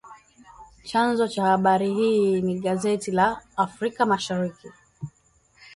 [0.89, 4.67] Chanzo cha habari hii ni gazeti la “Afrika Mashariki.”